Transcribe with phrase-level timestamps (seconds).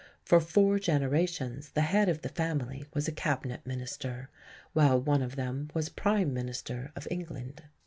[0.25, 4.31] For four generations the head of the family was a Cabinet Minister,
[4.73, 7.61] while one of them was Prime Minister of England.